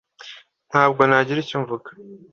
Ntabwo 0.69 1.01
nagira 1.09 1.39
icyo 1.43 1.57
mvuga 1.63 1.89